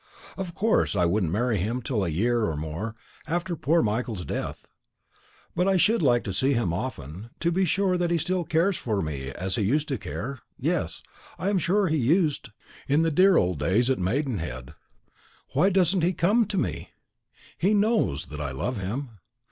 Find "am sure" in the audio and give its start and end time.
11.51-11.85